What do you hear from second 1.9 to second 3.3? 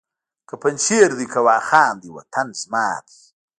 دی وطن زما دی